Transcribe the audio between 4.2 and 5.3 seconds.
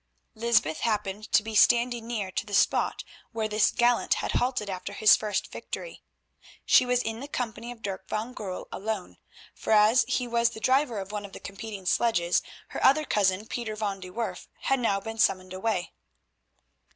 halted after his